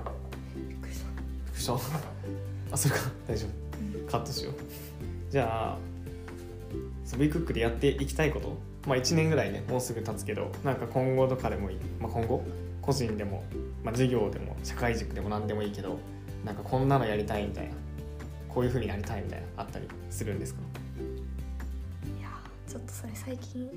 [0.56, 1.08] びっくりした。
[1.46, 1.80] 副賞
[2.72, 3.02] あそれか。
[3.28, 4.02] 大丈うん。
[4.06, 4.54] 夫カットしよう。
[5.32, 5.78] じゃあ
[7.06, 8.58] そう V クックでやっていきたいこと。
[8.88, 12.44] まあ1年ぐらいねもうすぐ経つけどなんか今後とかでもいい、まあ、今後？
[12.82, 13.44] 個人でも、
[13.84, 16.00] まあ、授業でも社会塾でも何でもいいけど
[16.46, 17.74] なんかこんなのやりたいみたいな。
[18.48, 20.62] こういう風になりたいみたいなあったりするんですか？
[22.18, 23.70] いやーちょっとそれ最近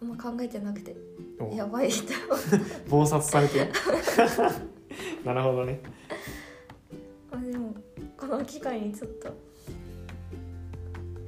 [0.00, 0.96] あんま考えてなくて。
[1.38, 1.52] お。
[1.54, 3.66] やばいって思って 暴殺されてる。
[5.26, 5.80] なるほどね
[8.26, 9.32] この機会にちょっと。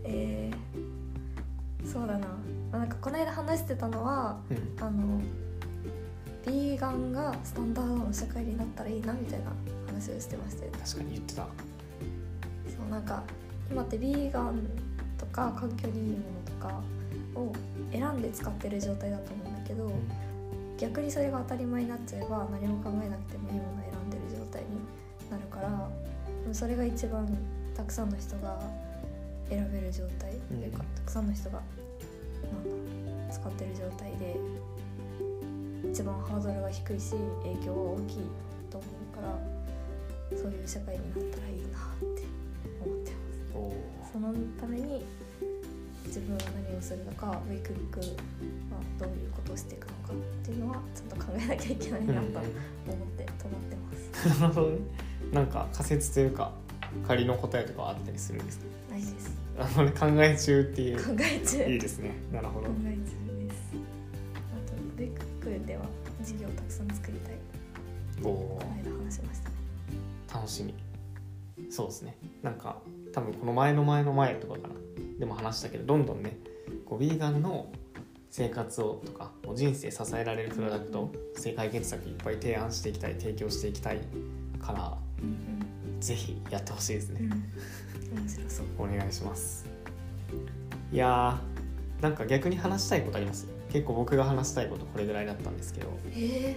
[0.05, 2.37] えー、そうだな、ま
[2.75, 4.85] あ、なんかこの間話してたのはうん。
[4.85, 5.21] あの
[6.47, 9.47] ビーガンがスタンダードの社会になったらいいなみたいな
[9.89, 10.69] 話をしてまして。
[10.69, 11.43] 確かに言ってた。
[11.43, 11.49] そ
[12.87, 13.23] うなんか
[13.71, 14.61] 今ってビーガン
[15.19, 16.81] とか環境にいいものとか
[17.35, 17.53] を
[17.91, 19.93] 選んで使ってる状態だと思うんだけど、うん。
[20.79, 24.69] 逆にそれが当たり前になっちゃえば何も考えなくてもいいものを選んでる状態に
[25.31, 25.89] なるから
[26.53, 27.27] それが一番
[27.77, 28.61] たくさんの人が
[29.49, 31.63] 選べる状態というか、うんたくさんの人が
[32.43, 34.37] なんだ使ってる状態で
[35.91, 38.17] 一番ハードルが低いし影響は大きい
[38.71, 42.25] と思うからそういう社会になったらいいなって
[42.85, 44.13] 思ってます。
[44.13, 45.05] そのために
[46.07, 48.07] 自分は何をするのかウェイクックは
[48.99, 52.43] どういうことをしていくのかっていうのはちゃんと考えなきゃいけないなと思っ
[53.17, 55.01] て止まってます。
[55.33, 56.53] なんか仮説というか
[57.07, 58.67] 仮の答えとかはあったりするんですか？
[58.91, 59.37] ないです。
[59.59, 61.65] あのね考え中っていう考え中。
[61.65, 63.73] いいですねなるほど考え中です。
[64.35, 65.83] あとウェイクックでは
[66.23, 67.35] 授業をたくさん作りたい。
[68.23, 69.55] おこの間話しましたね。
[70.33, 70.75] 楽しみ
[71.71, 72.77] そうですねなんか
[73.13, 74.75] 多分この前の前の前とかかな
[75.19, 76.37] でも話したけどどんどんね
[76.85, 77.71] こうヴィーガンの
[78.31, 84.01] 生活をとか人生支えられるプロダクト正解決策いっぱい提案していきたい提供していきたい
[84.61, 85.06] からうん
[86.01, 87.29] ぜひやってほしいですね、うん。
[88.19, 88.67] 面白そう。
[88.79, 89.67] お願いします
[90.93, 93.47] いやーなんか逆に話したいことあります？
[93.71, 96.57] 結構僕が話したいことこれぐらいだったんですけどえ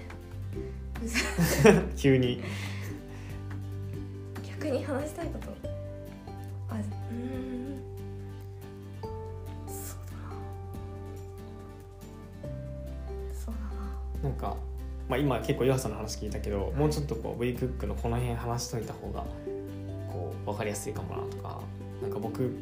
[1.97, 2.43] 急にー、
[4.49, 5.49] 逆に話したいこと？
[6.69, 7.82] あ、うーん。
[9.67, 10.34] そうだな。
[13.34, 13.60] そうだ
[14.23, 14.30] な。
[14.30, 14.58] なんか、
[15.10, 19.26] まあ、今結構岩佐の話聞いたけどもうちょっとこう V クックのこの辺話しといた方が
[20.08, 21.60] こう分かりやすいかもなとか
[22.00, 22.54] なんか僕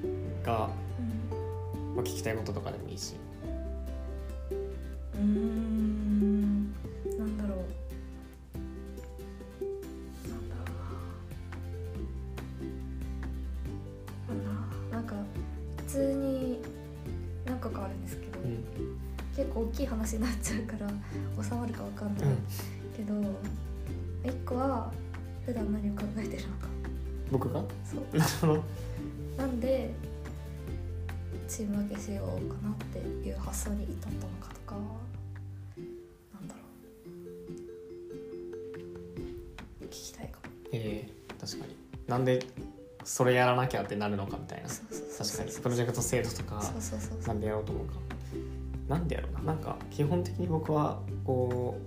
[0.44, 3.16] が、うんまあ、聞きたいこととかでもいいし。
[5.16, 6.72] うーん。
[7.18, 7.58] なんだろう。
[10.30, 10.64] なんだろ
[14.30, 14.36] うな。
[14.36, 15.16] なんだなんか
[15.78, 16.62] 普通に
[17.46, 18.64] 何個かあるんですけど、うん。
[19.36, 20.88] 結構大きい話になっちゃうから
[21.44, 22.28] 収まるかわかんない
[25.48, 26.68] 普段何を考えてるのか。
[27.32, 27.64] 僕が？
[27.86, 28.18] そう。
[28.18, 28.64] なるほど
[29.38, 29.94] なんで
[31.48, 34.76] チーム分けしようかなっていう発想に至ったのかとか
[36.34, 36.60] なんだろ
[39.82, 39.86] う。
[39.86, 40.54] 聞きたいかも。
[40.74, 41.78] えー、確かに。
[42.08, 42.46] なんで
[43.06, 44.68] それやらなきゃってなるのかみたいな。
[44.68, 45.52] 確かに。
[45.54, 46.62] プロジェクト制度とか
[47.26, 47.94] なんでやろうと思うか。
[48.90, 49.54] なんでやろうな。
[49.54, 51.78] なんか基本的に僕はこ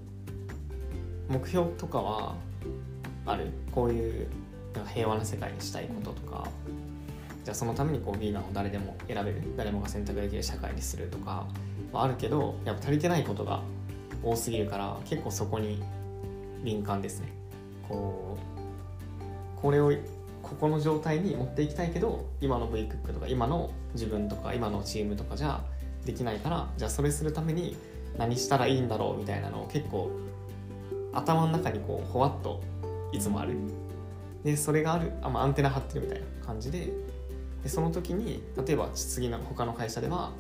[1.29, 2.37] う目標とかは
[3.31, 3.53] ある。
[3.73, 4.29] こういう
[4.75, 6.49] なんか平和な世界にしたいこととか、
[7.45, 9.43] じゃあそのためにこうビーガンを誰でも選べる。
[9.57, 11.47] 誰もが選択できる社会にするとか。
[11.93, 13.63] はあるけどやっぱ足りてないことが
[14.23, 15.83] 多すぎるから結構そこに
[16.63, 17.29] 敏感ですね。
[17.89, 18.39] こ
[19.59, 19.93] うこれを
[20.43, 25.61] ここの状態に持っていきたいけど今の V クックとか今の自分とか今のチームとかじゃ
[26.05, 27.77] できないからじゃあそれするために
[28.17, 30.11] 何したらいいんだろうみたいなのを結構
[31.13, 32.63] 頭の中にこうほわっと
[33.13, 33.55] いつもある。
[34.45, 35.13] でそれがある。
[35.23, 36.93] あ、まあ、アンテナ張ってるみたいな感じで。
[37.63, 40.33] でその時に例えば次の他の会社では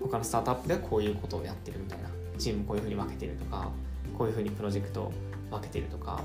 [0.00, 2.08] 他のスタートアップではこういうことをやってるみたいな。
[2.38, 3.68] チームこういうふうに分けてるとか
[4.16, 5.12] こういうふうにプロジェクトを
[5.50, 6.22] 分けてるとか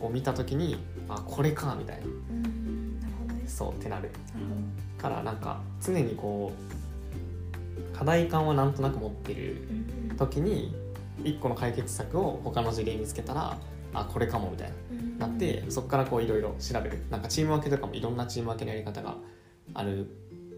[0.00, 0.76] を見た時に
[1.08, 2.04] あこれかみたいな。
[2.04, 3.00] うん。
[3.00, 4.02] なるほどですそうってなる。
[4.02, 4.12] なる
[4.98, 9.66] からなんか常にこう課題感はなんとなく持ってる
[10.16, 10.74] 時に
[11.22, 13.56] 一個の解決策を他の事例見つけたら
[13.94, 15.18] あこれかもみたいうん。
[15.18, 16.98] ななってそこからこういろいろ調べる。
[17.10, 19.16] なんかチーム分けとかもいろんなチーム分けのやり方が
[19.72, 20.06] ある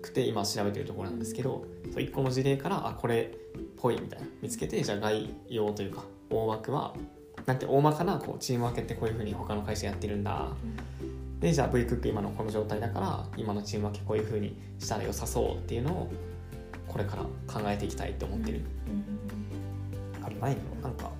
[0.03, 4.27] くて今調べてるところなんですけどそう一個の事例からあこれっぽいみたいな。
[4.42, 6.94] 見つけてじゃあ概要というか大枠は
[7.46, 10.49] なんて大まかなこうチーム分けってこういうふうに他の会社やってるんだ。
[11.40, 16.11] でじゃあ V クック今のこの状態だから今のチーム分けこういうふうにしたら良さそうっていうのを
[16.88, 20.25] これから考えていきたいって思ってる、うん。
[20.25, 20.83] あれないの？
[20.83, 21.11] なんか。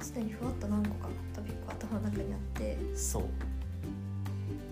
[0.00, 1.08] すでにふわっと何個か
[1.92, 3.24] 頭の中にあってそう。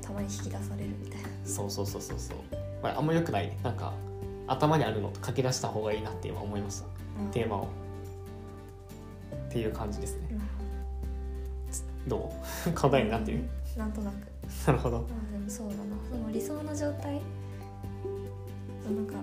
[0.01, 1.29] たまに引き出されるみたいな。
[1.45, 2.37] そうそうそうそうそう。
[2.81, 3.59] これあんま良くないね。
[3.63, 3.93] なんか
[4.47, 6.87] 頭にあるのと書き出した方がいいなって今思いました。
[7.33, 7.69] テーマを。
[9.49, 10.29] っていう感じですね。
[10.31, 10.41] なる
[12.09, 12.33] ど
[12.67, 12.73] う？
[12.73, 13.45] 課題になってる？
[13.77, 14.15] なんとなく。
[14.67, 14.99] なるほど。
[14.99, 15.81] まあでもそうだな。
[16.11, 17.21] その理想の状態？
[18.85, 19.15] なんか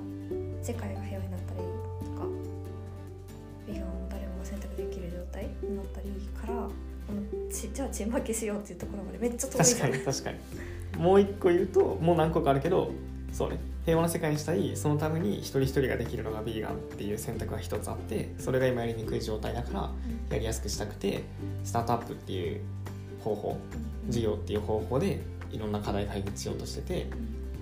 [0.62, 1.68] 世界が平和になったらいい
[2.06, 2.28] とか
[3.68, 6.72] ビガンを誰もが選択できる状態になったらいいからこ
[7.14, 10.38] のちじゃあチーム分けしようっていうところまでめっちゃ遠い確かに確かに。
[10.98, 12.92] もう一個言うともう何個かあるけど
[13.32, 13.60] そうね。
[13.88, 19.90] 平和な世界にしたいそのために一人一人ができるのがビーガンっていう選択が一つあってそれが今やりにくい状態だから
[20.30, 21.24] やりやすくしたくて
[21.64, 22.62] スタートアップっていう
[23.24, 23.58] 方法
[24.10, 27.08] 事業っていう方法でいろんな課題解決しようとしてて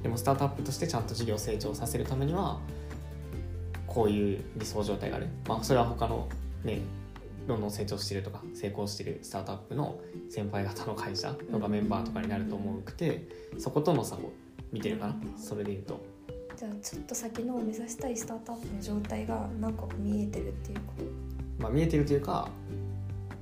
[0.02, 2.60] でもスタートアップとしてちゃんと事業を成長させるためには
[3.86, 6.28] こういう理想状態がある、まあ、それは他の
[6.64, 6.80] ね
[7.48, 13.28] どんどん成長してるとか成功してるスタートアップの先輩方の会社とかメンバーとかになると思うくて
[13.58, 14.32] そことの差を
[14.72, 16.06] 見てるかなそれで言うと。
[16.56, 21.04] じゃあちょっと先の目指したいスタートアップの状態が何個か見えてるっていうこと？
[21.64, 22.50] まあ見えてるというか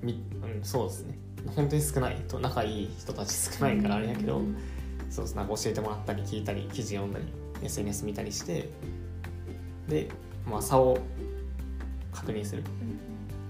[0.02, 1.18] み、うん、そうですね。
[1.56, 4.58] 本当に少ないと仲いい人たち少ないからあれやけど、うん。
[5.10, 5.36] そうです。
[5.36, 7.26] なんか教えてもらったり聞いたり記事読んだり
[7.64, 8.70] SNS 見たりして
[9.88, 10.10] で、
[10.50, 10.98] まあ、差を
[12.12, 12.64] 確認する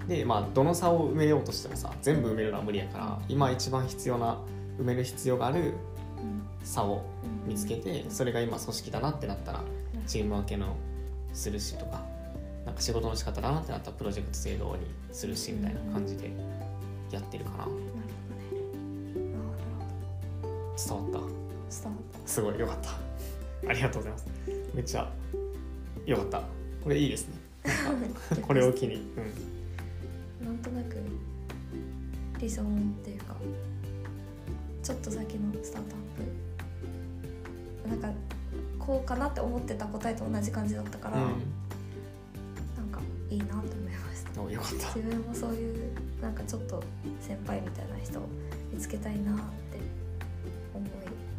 [0.08, 4.38] でまあどの差を埋めようとしてもさ全部埋めるのは無理やから今一番必要な
[4.80, 6.44] 埋める必要があるうん。
[6.64, 7.06] 差を
[7.46, 7.50] うん。
[7.50, 9.62] 見つけてそれが今組織だなってなったら
[10.08, 10.76] チーム分けの
[11.34, 12.02] するしとか
[12.66, 16.32] なんか仕事の仕方だなってなったらプロジェクト制度にするしみたいな感じで
[17.12, 17.58] やってるかな。
[17.58, 17.92] なるほどね。
[19.36, 21.32] ああなるほど伝わっ
[22.24, 22.28] た。
[22.30, 23.70] すごいよかった。
[23.70, 24.28] ありがとうございます。
[24.74, 25.12] めっちゃ
[26.06, 26.42] よかった。
[26.84, 27.36] これいいですね。
[28.42, 28.96] これを機に。
[28.96, 29.63] うん
[30.44, 30.98] なんとなく
[32.40, 32.66] 理想っ
[33.04, 33.36] ていうか
[34.82, 36.02] ちょっと先のスタートアッ
[37.86, 37.90] プ。
[37.90, 38.10] なんか
[38.80, 41.30] こうかなって思ってた答えと同じ感じだったから、なん
[42.92, 44.42] かいいなと思いました。
[44.42, 44.96] よかった。
[44.96, 46.84] 自分もそういうなんかちょっと
[47.22, 48.24] 先輩みたいな人を
[48.74, 49.42] 見つけたいなって
[50.74, 50.90] 思い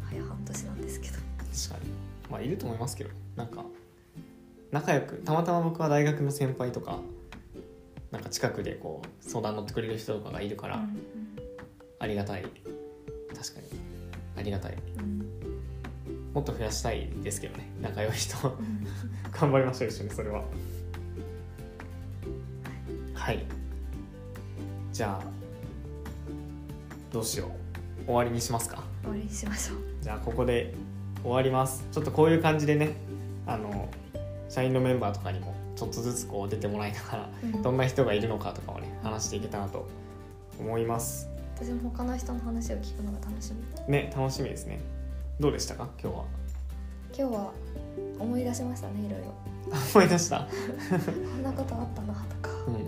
[0.09, 1.13] 早半年なんですけど。
[1.15, 1.91] 確かに。
[2.31, 3.63] まあいると思いますけどなんか
[4.71, 6.99] 仲良くたまたま僕は大学の先輩とか
[8.11, 10.83] なんか近くでこう相談乗ってくれる人とかがいるから、
[11.99, 12.43] ありがたい。
[13.35, 13.67] 確かに。
[14.37, 14.77] ありがたい。
[16.33, 17.71] もっと増やしたいですけどね。
[17.81, 18.35] 仲良い人。
[18.47, 18.85] うん。
[19.31, 20.43] 頑張りましょう一緒にそれは。
[23.13, 23.45] はい。
[24.91, 25.25] じゃあ
[27.11, 27.47] どうしよ
[28.03, 28.05] う。
[28.05, 28.83] 終わりにしますか。
[29.01, 29.77] 終わりにしましょう。
[30.01, 30.73] じゃあここで
[31.21, 31.85] 終わります。
[31.91, 32.95] ちょっとこういう感じでね
[33.47, 33.89] あの
[34.55, 37.61] 社員のメンバーとかにもちょっとずつこう出てもらいながらうん。
[37.61, 39.85] どんな人がいるのかとかをね話していけたらと
[40.57, 41.27] 思います。
[41.57, 43.91] 私も他の人の話を聞くのが楽しみ。
[43.91, 44.79] ね楽しみですね。
[45.41, 45.89] どうでしたか？
[46.01, 46.23] 今日は。
[47.17, 47.51] 今日は
[48.17, 49.33] 思い出しましたねいろいろ。
[49.93, 50.47] 思い出した？
[50.47, 52.73] こんなことあったなとか、うん。
[52.75, 52.81] うん、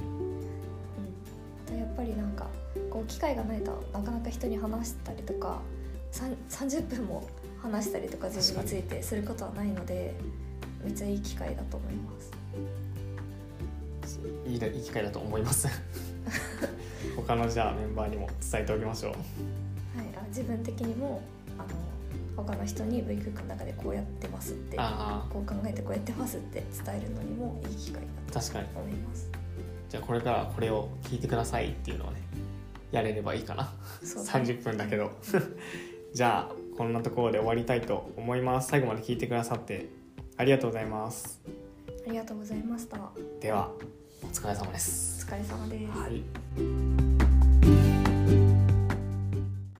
[1.68, 2.48] あとやっぱりなんか
[2.90, 5.60] こう機会がないとなかなか人に話したりとか
[6.14, 7.28] さん30分も
[7.62, 10.16] 話したりとか自分についてすることはないので
[10.84, 12.32] めっちゃいい機会だと思います。
[14.46, 15.68] いいだいい機会だと思います。
[17.16, 19.12] 他のじゃあメンバーにも伝えておきましょう。
[19.12, 19.20] はい、
[20.16, 21.22] あ自分的にも
[21.58, 21.68] あの
[22.36, 29.30] 他の人に V クックの中でこうやってますってあこう考えてこうやってますって伝えるのにもいい機会だあ確かにと思います。
[29.90, 32.22] じゃあこれからこれを聞いてくださいっていうのをね
[32.92, 33.74] やれればいいかな。
[34.04, 34.46] そうだね。
[34.46, 35.12] 30分だけど。
[36.14, 38.70] じゃあこんなところで終わりたいと思います。
[38.70, 39.90] 最後まで聞いてくださって
[40.38, 41.42] ありがとうございます。
[42.08, 42.98] ありがとうございました。
[42.98, 43.72] おでは
[44.24, 45.26] お疲れ様です。
[45.26, 47.27] 疲れ様です、はい